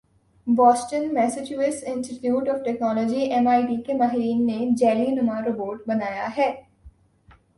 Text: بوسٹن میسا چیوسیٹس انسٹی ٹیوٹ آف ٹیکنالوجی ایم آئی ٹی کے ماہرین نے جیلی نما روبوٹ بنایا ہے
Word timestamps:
بوسٹن 0.47 1.03
میسا 1.13 1.43
چیوسیٹس 1.45 1.83
انسٹی 1.87 2.15
ٹیوٹ 2.21 2.49
آف 2.49 2.63
ٹیکنالوجی 2.65 3.21
ایم 3.33 3.47
آئی 3.47 3.65
ٹی 3.67 3.75
کے 3.81 3.93
ماہرین 3.93 4.45
نے 4.45 4.57
جیلی 4.77 5.05
نما 5.11 5.39
روبوٹ 5.45 5.87
بنایا 5.87 6.27
ہے 6.37 6.51